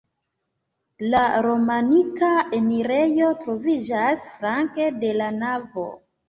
[1.09, 2.29] La romanika
[2.61, 5.87] enirejo troviĝas flanke de la navo.